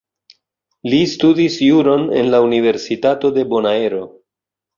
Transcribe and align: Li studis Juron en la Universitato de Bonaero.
Li 0.93 1.01
studis 1.11 1.57
Juron 1.65 2.07
en 2.23 2.31
la 2.37 2.41
Universitato 2.47 3.33
de 3.37 3.45
Bonaero. 3.53 4.03